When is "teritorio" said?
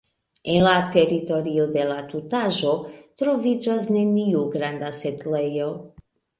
0.95-1.65